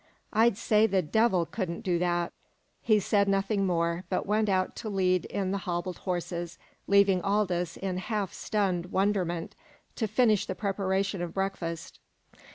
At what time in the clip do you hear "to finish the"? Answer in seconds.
9.97-10.55